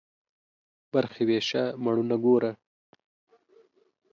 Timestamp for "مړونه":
1.83-2.15